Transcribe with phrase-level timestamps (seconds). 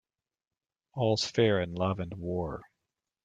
[0.95, 2.63] All's fair in love and war.